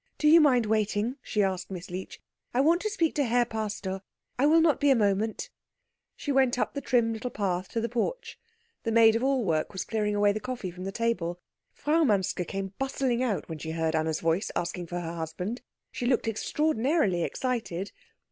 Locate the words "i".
2.55-2.59, 4.39-4.47